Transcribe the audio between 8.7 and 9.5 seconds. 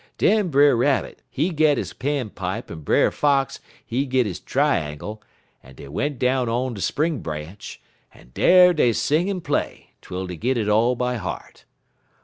dey sing en